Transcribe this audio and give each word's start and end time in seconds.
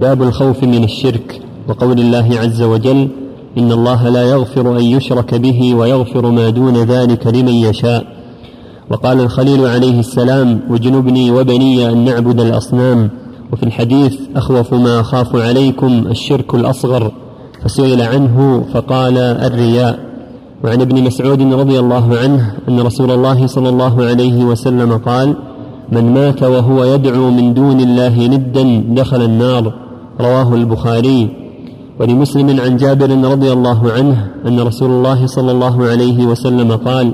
باب 0.00 0.22
الخوف 0.22 0.64
من 0.64 0.84
الشرك 0.84 1.42
وقول 1.68 2.00
الله 2.00 2.28
عز 2.40 2.62
وجل 2.62 3.08
إن 3.58 3.72
الله 3.72 4.08
لا 4.08 4.22
يغفر 4.22 4.78
أن 4.78 4.84
يشرك 4.84 5.34
به 5.34 5.74
ويغفر 5.74 6.30
ما 6.30 6.50
دون 6.50 6.76
ذلك 6.76 7.26
لمن 7.26 7.54
يشاء. 7.54 8.06
وقال 8.90 9.20
الخليل 9.20 9.66
عليه 9.66 10.00
السلام 10.00 10.60
واجنبني 10.70 11.30
وبني 11.30 11.88
أن 11.88 12.04
نعبد 12.04 12.40
الأصنام. 12.40 13.10
وفي 13.52 13.62
الحديث 13.62 14.20
أخوف 14.36 14.74
ما 14.74 15.00
أخاف 15.00 15.36
عليكم 15.36 16.04
الشرك 16.10 16.54
الأصغر. 16.54 17.12
فسئل 17.64 18.02
عنه 18.02 18.64
فقال 18.74 19.18
الرياء. 19.18 19.98
وعن 20.64 20.80
ابن 20.80 21.04
مسعود 21.04 21.42
رضي 21.42 21.78
الله 21.78 22.18
عنه 22.18 22.54
أن 22.68 22.80
رسول 22.80 23.10
الله 23.10 23.46
صلى 23.46 23.68
الله 23.68 24.04
عليه 24.04 24.44
وسلم 24.44 24.96
قال 24.96 25.36
من 25.92 26.14
مات 26.14 26.42
وهو 26.42 26.84
يدعو 26.84 27.30
من 27.30 27.54
دون 27.54 27.80
الله 27.80 28.26
ندا 28.26 28.84
دخل 29.02 29.22
النار. 29.22 29.79
رواه 30.20 30.54
البخاري 30.54 31.36
ولمسلم 32.00 32.60
عن 32.60 32.76
جابر 32.76 33.10
رضي 33.30 33.52
الله 33.52 33.92
عنه 33.92 34.30
أن 34.46 34.60
رسول 34.60 34.90
الله 34.90 35.26
صلى 35.26 35.52
الله 35.52 35.86
عليه 35.86 36.26
وسلم 36.26 36.72
قال 36.72 37.12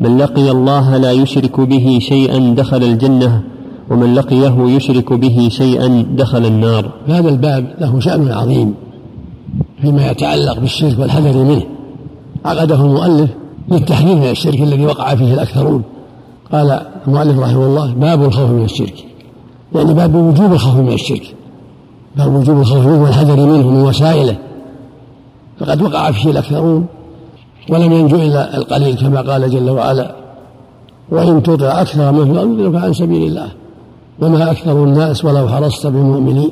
من 0.00 0.18
لقي 0.18 0.50
الله 0.50 0.96
لا 0.96 1.12
يشرك 1.12 1.60
به 1.60 1.98
شيئا 2.00 2.54
دخل 2.54 2.82
الجنة 2.82 3.42
ومن 3.90 4.14
لقيه 4.14 4.54
يشرك 4.58 5.12
به 5.12 5.48
شيئا 5.50 6.06
دخل 6.16 6.46
النار. 6.46 6.90
هذا 7.06 7.28
الباب 7.28 7.74
له 7.80 8.00
شأن 8.00 8.28
عظيم 8.28 8.74
فيما 9.82 10.10
يتعلق 10.10 10.58
بالشرك 10.58 10.98
والحذر 10.98 11.44
منه. 11.44 11.62
عقده 12.44 12.80
المؤلف 12.84 13.30
للتحذير 13.68 14.16
من 14.16 14.30
الشرك 14.30 14.60
الذي 14.60 14.86
وقع 14.86 15.14
فيه 15.14 15.34
الأكثرون. 15.34 15.82
قال 16.52 16.80
المؤلف 17.06 17.38
رحمه 17.38 17.66
الله 17.66 17.94
باب 17.94 18.24
الخوف 18.24 18.50
من 18.50 18.64
الشرك. 18.64 19.04
يعني 19.74 19.94
باب 19.94 20.14
وجوب 20.14 20.52
الخوف 20.52 20.76
من 20.76 20.92
الشرك. 20.92 21.34
باب 22.16 22.34
وجوب 22.34 22.60
الخوف 22.60 22.86
والحذر 22.86 23.36
منه 23.36 23.70
من 23.70 23.82
وسائله. 23.82 24.36
فقد 25.60 25.82
وقع 25.82 26.10
فيه 26.10 26.30
الأكثرون 26.30 26.86
ولم 27.70 27.92
ينجو 27.92 28.16
إلا 28.16 28.56
القليل 28.56 28.96
كما 28.96 29.20
قال 29.20 29.50
جل 29.50 29.70
وعلا 29.70 30.14
وإن 31.10 31.42
تطع 31.42 31.80
أكثر 31.80 32.12
من 32.12 32.34
في 32.34 32.40
يضلك 32.40 32.82
عن 32.82 32.92
سبيل 32.92 33.28
الله. 33.28 33.48
وما 34.20 34.50
أكثر 34.50 34.84
الناس 34.84 35.24
ولو 35.24 35.48
حرصت 35.48 35.86
بمؤمنين 35.86 36.50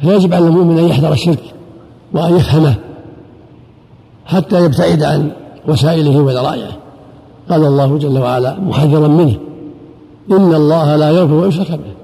فيجب 0.00 0.34
على 0.34 0.46
المؤمن 0.46 0.78
أن 0.78 0.84
يحذر 0.84 1.12
الشرك 1.12 1.42
وأن 2.12 2.36
يفهمه 2.36 2.74
حتى 4.26 4.64
يبتعد 4.64 5.02
عن 5.02 5.30
وسائله 5.68 6.20
وذرائعه 6.20 6.72
قال 7.50 7.64
الله 7.64 7.98
جل 7.98 8.18
وعلا 8.18 8.60
محذرا 8.60 9.08
منه 9.08 9.36
إن 10.30 10.54
الله 10.54 10.96
لا 10.96 11.10
يغفر 11.10 11.34
ويشرك 11.34 11.70
به. 11.70 12.03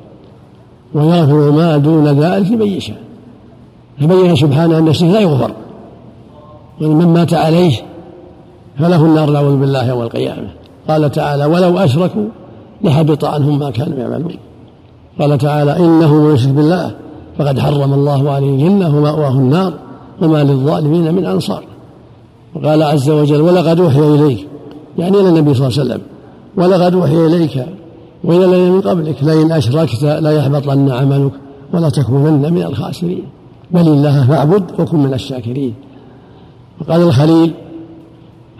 ويغفر 0.95 1.51
ما 1.51 1.77
دون 1.77 2.21
ذلك 2.21 2.51
لمن 2.51 2.67
يشاء. 2.67 3.03
فبين 4.01 4.37
سبحانه 4.37 4.79
أن 4.79 4.89
الشرك 4.89 5.11
لا 5.11 5.21
يغفر. 5.21 5.51
ومن 6.81 7.07
مات 7.07 7.35
عليه 7.35 7.77
فله 8.79 9.07
النار 9.07 9.31
نعوذ 9.31 9.57
بالله 9.57 9.89
يوم 9.89 10.03
القيامة. 10.03 10.49
قال 10.89 11.11
تعالى 11.11 11.45
ولو 11.45 11.79
أشركوا 11.79 12.25
لحبط 12.85 13.25
عنهم 13.25 13.59
ما 13.59 13.71
كانوا 13.71 13.99
يعملون 13.99 14.37
قال 15.21 15.39
تعالى 15.39 15.77
إنه 15.77 16.15
من 16.15 16.35
يشرك 16.35 16.53
بالله 16.53 16.95
فقد 17.39 17.59
حرم 17.59 17.95
الله 17.95 18.31
عليه 18.31 18.55
الجنة 18.55 18.97
ومأواه 18.97 19.33
النار 19.33 19.73
وما 20.23 20.45
للظالمين 20.45 21.15
من 21.15 21.27
أنصار 21.27 21.65
وقال 22.55 22.83
عز 22.83 23.11
وجل 23.11 23.41
ولقد 23.41 23.81
أوحي 23.81 24.01
إليك 24.01 24.47
يعني 24.99 25.21
إلى 25.21 25.29
النبي 25.29 25.55
صلى 25.55 25.69
الله 25.69 25.81
عليه 25.81 25.91
وسلم 25.91 26.01
ولقد 26.57 26.95
أوحي 26.95 27.27
إليك 27.27 27.67
وإلى 28.25 28.45
الذين 28.45 28.73
من 28.73 28.81
قبلك. 28.81 29.25
لئن 29.25 29.53
أشركت 29.53 30.03
لا 30.03 30.31
يحبطن 30.31 30.91
عملك 30.91 31.33
ولا 31.73 31.89
تكونن 31.89 32.55
من 32.55 32.63
الخاسرين. 32.63 33.25
بل 33.71 33.89
الله 33.89 34.27
فاعبد 34.27 34.65
وكن 34.79 34.99
من 34.99 35.15
الشاكرين. 35.15 35.75
وقال 36.81 37.03
الخليل 37.03 37.55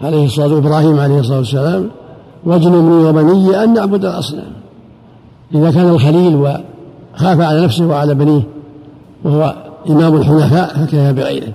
عليه 0.01 0.25
الصلاة 0.25 0.57
إبراهيم 0.57 0.99
عليه 0.99 1.19
الصلاة 1.19 1.37
والسلام 1.37 1.89
واجنبني 2.45 3.05
وبني 3.05 3.63
أن 3.63 3.73
نعبد 3.73 4.05
الأصنام. 4.05 4.51
إذا 5.55 5.71
كان 5.71 5.89
الخليل 5.89 6.35
وخاف 6.35 7.39
على 7.41 7.63
نفسه 7.63 7.85
وعلى 7.87 8.13
بنيه 8.13 8.43
وهو 9.23 9.55
إمام 9.89 10.15
الحنفاء 10.15 10.85
فكيف 10.85 11.11
بغيره 11.11 11.53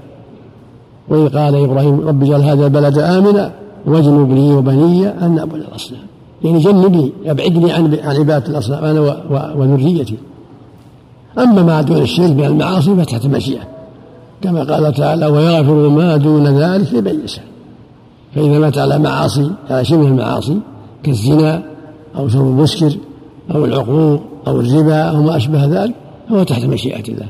وإذ 1.09 1.39
قال 1.39 1.55
إبراهيم 1.55 2.09
رب 2.09 2.23
اجعل 2.23 2.43
هذا 2.43 2.65
البلد 2.65 2.99
آمنا 2.99 3.53
واجنبني 3.87 4.55
وبني 4.55 5.09
أن 5.09 5.35
نعبد 5.35 5.55
الأصنام. 5.55 6.07
يعني 6.45 6.59
جنبني 6.59 7.13
أبعدني 7.27 7.73
عن 7.73 7.99
عن 8.05 8.17
عبادة 8.17 8.47
الأصنام 8.51 8.85
أنا 8.85 9.01
وذريتي. 9.57 10.17
أما 11.39 11.63
ما 11.63 11.83
دون 11.83 12.03
الشرك 12.03 12.31
من 12.31 12.45
المعاصي 12.45 12.97
فتحت 12.97 13.25
المشيئة. 13.25 13.63
كما 14.43 14.65
قال 14.65 14.95
تعالى 14.95 15.27
ويغفر 15.27 15.89
ما 15.89 16.17
دون 16.17 16.47
ذلك 16.47 16.95
لمن 16.95 17.25
يشاء. 17.25 17.45
فإذا 18.35 18.59
مات 18.59 18.79
على 18.79 18.99
معاصي 18.99 19.51
على 19.71 19.85
من 19.91 20.07
المعاصي 20.07 20.59
كالزنا 21.03 21.63
أو 22.17 22.29
شرب 22.29 22.47
المسكر 22.47 22.97
أو 23.55 23.65
العقوق 23.65 24.21
أو 24.47 24.61
الربا 24.61 25.03
أو 25.03 25.23
ما 25.23 25.37
أشبه 25.37 25.65
ذلك 25.65 25.95
فهو 26.29 26.43
تحت 26.43 26.65
مشيئة 26.65 27.09
الله. 27.09 27.29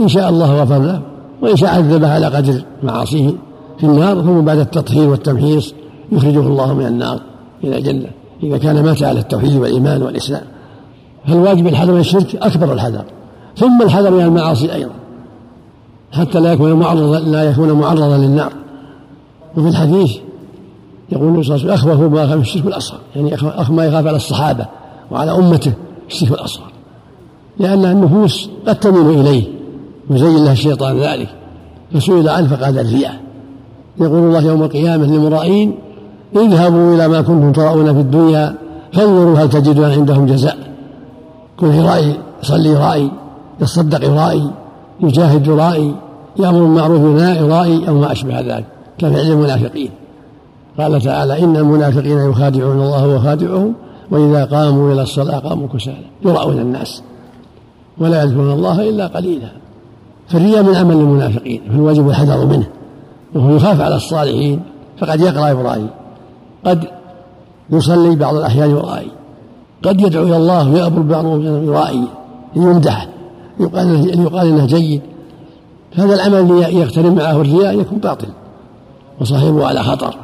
إن 0.00 0.08
شاء 0.08 0.28
الله 0.28 0.62
غفر 0.62 0.78
له 0.78 1.00
وإن 1.42 1.56
شاء 1.56 1.70
عذبه 1.70 2.08
على 2.08 2.26
قدر 2.26 2.62
معاصيه. 2.82 3.30
في 3.78 3.86
النار 3.86 4.22
ثم 4.22 4.40
بعد 4.40 4.58
التطهير 4.58 5.08
والتمحيص 5.08 5.74
يخرجه 6.12 6.40
الله 6.40 6.74
من 6.74 6.86
النار 6.86 7.20
إلى 7.64 7.78
الجنة. 7.78 8.17
إذا 8.42 8.58
كان 8.58 8.84
مات 8.84 9.02
على 9.02 9.20
التوحيد 9.20 9.56
والإيمان 9.56 10.02
والإسلام. 10.02 10.42
فالواجب 11.26 11.66
الحذر 11.66 11.92
من 11.92 12.00
الشرك 12.00 12.36
أكبر 12.36 12.72
الحذر. 12.72 13.04
ثم 13.56 13.82
الحذر 13.82 14.10
من 14.10 14.20
المعاصي 14.20 14.74
أيضا. 14.74 14.92
حتى 16.12 16.40
لا 16.40 16.52
يكون 16.52 16.72
معرضا 16.72 17.20
لا 17.20 17.44
يكون 17.44 17.72
معرضا 17.72 18.16
للنار. 18.16 18.52
وفي 19.56 19.68
الحديث 19.68 20.16
يقول 21.12 21.28
النبي 21.28 21.42
صلى 21.42 21.56
الله 21.56 21.72
عليه 21.72 21.82
وسلم 21.82 21.90
أخوف 21.92 22.12
ما 22.12 22.22
يخاف 22.22 22.40
الشرك 22.40 22.66
الأصغر. 22.66 22.98
يعني 23.16 23.34
أخ 23.34 23.70
ما 23.70 23.86
يخاف 23.86 24.06
على 24.06 24.16
الصحابة 24.16 24.66
وعلى 25.10 25.30
أمته 25.30 25.72
الشرك 26.08 26.30
الأصغر. 26.30 26.72
لأن 27.58 27.84
النفوس 27.84 28.50
قد 28.66 28.80
تميل 28.80 29.20
إليه. 29.20 29.44
يزين 30.10 30.44
لها 30.44 30.52
الشيطان 30.52 30.98
ذلك. 30.98 31.28
فسئل 31.94 32.28
عنه 32.28 32.56
فقال 32.56 32.78
الرياء 32.78 33.20
يقول 34.00 34.18
الله 34.18 34.46
يوم 34.46 34.62
القيامة 34.62 35.06
للمرائين 35.06 35.74
اذهبوا 36.36 36.94
إلى 36.94 37.08
ما 37.08 37.20
كنتم 37.20 37.52
ترون 37.52 37.94
في 37.94 38.00
الدنيا 38.00 38.54
فانظروا 38.92 39.38
هل 39.38 39.50
تجدون 39.50 39.90
عندهم 39.90 40.26
جزاء. 40.26 40.56
كن 41.60 41.80
رأي 41.80 42.14
يصلي 42.42 42.76
رأي 42.76 43.10
يتصدق 43.60 44.08
رأي 44.08 44.50
يجاهد 45.00 45.48
رأي 45.48 45.94
يأمر 46.36 46.60
بالمعروف 46.60 47.22
رأي 47.42 47.88
أو 47.88 47.94
ما 47.94 48.12
أشبه 48.12 48.40
ذلك. 48.40 48.64
كفعل 48.98 49.20
المنافقين. 49.20 49.90
قال 50.78 51.00
تعالى 51.00 51.44
إن 51.44 51.56
المنافقين 51.56 52.30
يخادعون 52.30 52.80
الله 52.80 53.08
وخادعهم 53.08 53.74
وإذا 54.10 54.44
قاموا 54.44 54.92
إلى 54.92 55.02
الصلاة 55.02 55.38
قاموا 55.38 55.68
كسالى. 55.68 56.04
يراؤون 56.24 56.58
الناس. 56.58 57.02
ولا 57.98 58.22
يذكرون 58.22 58.52
الله 58.52 58.88
إلا 58.88 59.06
قليلا. 59.06 59.48
فالرياء 60.28 60.62
من 60.62 60.74
عمل 60.74 60.96
المنافقين 60.96 61.60
فالواجب 61.68 62.08
الحذر 62.08 62.46
منه. 62.46 62.66
وهو 63.34 63.56
يخاف 63.56 63.80
على 63.80 63.96
الصالحين 63.96 64.62
فقد 65.00 65.20
يقرأ 65.20 65.50
إبراهيم. 65.50 65.88
قد 66.66 66.84
يصلي 67.70 68.16
بعض 68.16 68.34
الأحيان 68.34 68.70
يرائي. 68.70 69.10
قد 69.82 70.00
يدعو 70.00 70.22
إلى 70.22 70.36
الله 70.36 70.72
ويأمر 70.72 71.00
بالمعروف 71.00 71.44
يرائي 71.44 72.04
يمدح 72.56 73.08
يقال 73.60 74.20
يقال 74.20 74.46
إنه 74.46 74.66
جيد. 74.66 75.02
فهذا 75.96 76.14
العمل 76.14 76.62
يقترن 76.62 77.14
معه 77.14 77.40
الرياء 77.40 77.80
يكون 77.80 77.98
باطل 77.98 78.28
وصاحبه 79.20 79.66
على 79.66 79.82
خطر. 79.82 80.14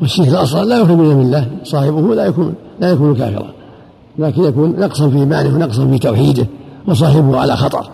والشرك 0.00 0.28
الأصغر 0.28 0.62
لا 0.62 0.78
يخرج 0.78 0.96
من 0.96 1.20
الله 1.20 1.48
صاحبه 1.64 2.14
لا 2.14 2.24
يكون 2.26 2.54
لا 2.80 2.90
يكون 2.90 3.14
كافرا 3.14 3.46
لكن 4.18 4.44
يكون 4.44 4.70
نقصا 4.80 5.08
في 5.08 5.18
ايمانه 5.18 5.56
ونقصا 5.56 5.86
في 5.86 5.98
توحيده 5.98 6.46
وصاحبه 6.88 7.40
على 7.40 7.56
خطر. 7.56 7.86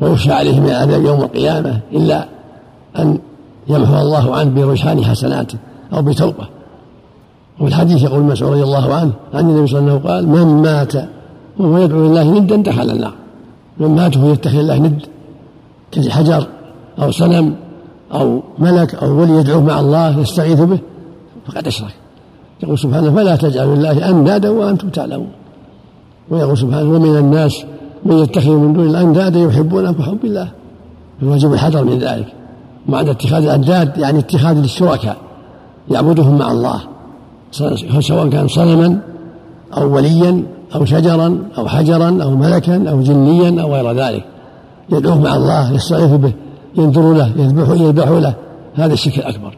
ويخشى 0.00 0.32
عليه 0.32 0.60
من 0.60 0.68
العذاب 0.68 1.04
يوم 1.04 1.20
القيامة 1.20 1.80
إلا 1.92 2.28
أن 2.98 3.18
يمحو 3.68 3.98
الله 3.98 4.36
عنه 4.36 4.50
برجحان 4.50 5.04
حسناته. 5.04 5.58
أو 5.92 6.02
بتوبه 6.02 6.46
وفي 7.60 7.68
الحديث 7.68 8.02
يقول 8.02 8.22
مسعود 8.22 8.52
رضي 8.52 8.62
الله 8.62 8.94
عنه 8.94 9.12
عن 9.34 9.50
النبي 9.50 9.66
صلى 9.66 9.78
الله 9.78 9.92
عليه 9.92 10.00
وسلم 10.00 10.10
قال 10.10 10.28
من 10.28 10.62
مات 10.62 10.92
وهو 11.58 11.78
يدعو 11.78 12.00
لله 12.06 12.38
ندا 12.38 12.56
دخل 12.56 12.90
النار. 12.90 13.12
من 13.78 13.88
مات 13.88 14.16
وهو 14.16 14.32
يتخذ 14.32 14.58
الله 14.58 14.78
ند 14.78 15.02
كحجر 15.92 16.46
أو 17.02 17.10
صنم 17.10 17.54
أو 18.14 18.42
ملك 18.58 18.94
أو 18.94 19.20
ولي 19.20 19.32
يدعوه 19.32 19.62
مع 19.62 19.80
الله 19.80 20.18
يستغيث 20.18 20.60
به 20.60 20.78
فقد 21.46 21.66
أشرك. 21.66 21.94
يقول 22.62 22.78
سبحانه 22.78 23.14
فلا 23.14 23.36
تجعلوا 23.36 23.74
الله 23.74 24.10
أندادا 24.10 24.50
وأنتم 24.50 24.88
تعلمون. 24.88 25.32
ويقول 26.30 26.58
سبحانه 26.58 26.90
ومن 26.90 27.16
الناس 27.16 27.64
من 28.06 28.18
يتخذ 28.18 28.50
من 28.50 28.72
دون 28.72 28.86
الأندادا 28.86 29.40
يحبونهم 29.40 29.94
كحب 29.94 30.24
الله 30.24 30.48
الواجب 31.22 31.52
الحذر 31.52 31.84
من 31.84 31.98
ذلك. 31.98 32.32
معنى 32.88 33.10
اتخاذ 33.10 33.42
الأنداد 33.42 33.98
يعني 33.98 34.18
اتخاذ 34.18 34.56
الشركاء. 34.58 35.16
يعبدهم 35.90 36.38
مع 36.38 36.50
الله 36.50 36.80
سواء 38.00 38.28
كان 38.28 38.48
صنما 38.48 39.00
أو 39.76 39.94
وليا 39.94 40.42
أو 40.74 40.84
شجرا 40.84 41.38
أو 41.58 41.68
حجرا 41.68 42.22
أو 42.22 42.30
ملكا 42.30 42.90
أو 42.90 43.00
جنيا 43.00 43.62
أو 43.62 43.74
غير 43.74 43.92
ذلك. 43.92 44.24
يدعوه 44.92 45.20
مع 45.20 45.36
الله 45.36 45.72
يستغيث 45.72 46.10
به 46.10 46.32
ينذر 46.76 47.12
له 47.12 47.32
يذبح 47.36 47.68
يذبح 47.68 48.08
له. 48.08 48.34
هذا 48.74 48.92
الشرك 48.92 49.18
الأكبر. 49.18 49.56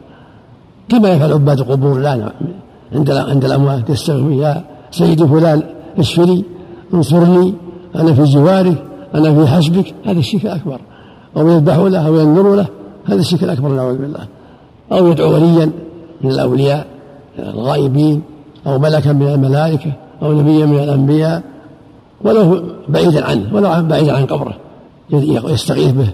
كما 0.89 1.09
يفعل 1.09 1.33
عباد 1.33 1.59
القبور 1.59 1.99
الآن 1.99 2.29
عند 2.95 3.11
عند 3.11 3.45
الأموات. 3.45 3.89
يستغيث 3.89 4.41
يا 4.41 4.63
سيدي 4.91 5.27
فلان 5.27 5.63
اشفني 5.97 6.43
انصرني 6.93 7.53
أنا 7.95 8.13
في 8.13 8.23
جوارك 8.23 8.83
أنا 9.15 9.35
في 9.35 9.47
حسبك 9.47 9.93
هذا 10.05 10.19
الشرك 10.19 10.45
الأكبر. 10.45 10.81
أو 11.37 11.49
يذبح 11.49 11.77
له 11.77 12.07
أو 12.07 12.15
ينذر 12.15 12.55
له. 12.55 12.67
هذا 13.05 13.19
الشرك 13.19 13.43
الأكبر 13.43 13.69
نعوذ 13.69 13.97
بالله. 13.97 14.27
أو 14.91 15.07
يدعو 15.07 15.33
وليا 15.33 15.71
من 16.21 16.31
الأولياء 16.31 16.87
الغائبين 17.39 18.21
أو 18.67 18.79
ملكا 18.79 19.13
من 19.13 19.27
الملائكة 19.27 19.91
أو 20.21 20.33
نبيا 20.33 20.65
من 20.65 20.79
الأنبياء 20.79 21.43
ولو 22.21 22.63
بعيدا 22.89 23.25
عنه 23.25 23.55
ولو 23.55 23.87
بعيدا 23.87 24.13
عن 24.13 24.25
قبره. 24.25 24.53
يستغيث 25.53 25.91
به 25.91 26.09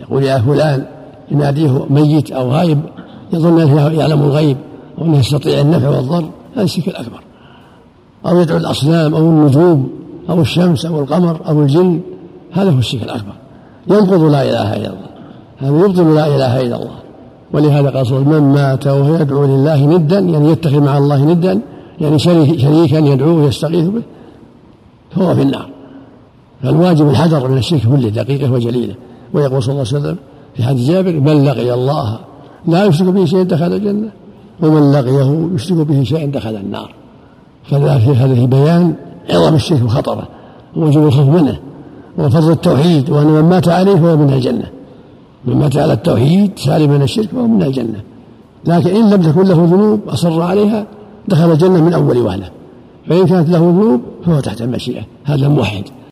يقول 0.00 0.22
يا 0.22 0.38
فلان 0.38 0.84
يناديه 1.30 1.86
ميت 1.90 2.32
أو 2.32 2.50
غائب 2.50 2.80
يظن 3.32 3.60
أنه 3.60 3.88
يعلم 3.88 4.22
الغيب 4.22 4.56
أو 4.98 5.04
أنه 5.04 5.18
يستطيع 5.18 5.60
النفع 5.60 5.88
والضر 5.88 6.24
هذا 6.54 6.62
الشرك 6.62 6.88
الأكبر. 6.88 7.20
أو 8.26 8.40
يدعو 8.40 8.56
الأصنام 8.56 9.14
أو 9.14 9.20
النجوم 9.20 9.90
أو 10.30 10.40
الشمس 10.40 10.86
أو 10.86 11.00
القمر 11.00 11.40
أو 11.48 11.62
الجن 11.62 12.00
هذا 12.52 12.70
هو 12.70 12.78
الشرك 12.78 13.02
الأكبر. 13.02 13.32
ينقض 13.90 14.22
لا 14.22 14.42
إله 14.42 14.76
إلا 14.76 14.86
الله. 14.86 15.10
هذا 15.58 15.86
يبطل 15.86 16.14
لا 16.14 16.26
إله 16.26 16.60
إلا 16.60 16.76
الله. 16.76 17.03
ولهذا 17.54 17.90
قال 17.90 18.24
من 18.28 18.40
مات 18.40 18.86
وهو 18.86 19.14
يدعو 19.14 19.44
لله 19.44 19.86
ندا 19.86 20.18
يعني 20.18 20.50
يتخذ 20.50 20.80
مع 20.80 20.98
الله 20.98 21.24
ندا 21.24 21.60
يعني 22.00 22.18
شريكا 22.18 22.98
يدعوه 22.98 23.42
ويستغيث 23.42 23.86
به 23.88 24.02
فهو 25.10 25.34
في 25.34 25.42
النار. 25.42 25.68
فالواجب 26.62 27.08
الحذر 27.08 27.48
من 27.48 27.58
الشرك 27.58 27.80
كله 27.80 28.08
دقيقة 28.08 28.52
وجليلة. 28.52 28.94
ويقول 29.34 29.62
صلى 29.62 29.72
الله 29.72 29.86
عليه 29.92 29.98
وسلم 29.98 30.16
في 30.54 30.62
حديث 30.62 30.88
جابر 30.88 31.12
من 31.20 31.44
لقي 31.44 31.74
الله 31.74 32.18
لا 32.66 32.84
يشرك 32.84 33.08
به 33.08 33.24
شيئا 33.24 33.42
دخل 33.42 33.72
الجنة 33.72 34.10
ومن 34.62 34.92
لقيه 34.92 35.48
يشرك 35.54 35.86
به 35.86 36.02
شيئا 36.04 36.26
دخل 36.26 36.56
النار. 36.56 36.94
هذا 37.72 37.98
في 38.34 38.46
بيان 38.46 38.94
عظم 39.30 39.54
الشرك 39.54 39.82
وخطره 39.84 40.28
ووجوب 40.76 41.06
الخوف 41.06 41.28
منه 41.28 41.58
وفضل 42.18 42.52
التوحيد 42.52 43.10
وأن 43.10 43.26
من 43.26 43.42
مات 43.42 43.68
عليه 43.68 43.94
فهو 43.94 44.16
من 44.16 44.32
الجنة. 44.32 44.73
مات 45.46 45.76
على 45.76 45.92
التوحيد 45.92 46.58
سالم 46.58 46.90
من 46.90 47.02
الشرك 47.02 47.28
فهو 47.28 47.46
من 47.46 47.62
الجنة. 47.62 48.00
لكن 48.66 48.90
إن 48.90 49.10
لم 49.10 49.22
تكن 49.22 49.42
له 49.42 49.64
ذنوب 49.64 50.08
أصر 50.08 50.42
عليها 50.42 50.86
دخل 51.28 51.52
الجنة 51.52 51.84
من 51.84 51.92
أول 51.92 52.18
وهلة. 52.18 52.50
فإن 53.08 53.26
كانت 53.26 53.48
له 53.48 53.58
ذنوب 53.58 54.00
فهو 54.26 54.40
تحت 54.40 54.62
المشيئة. 54.62 55.02
هذا 55.24 55.46
الموحد 55.46 55.84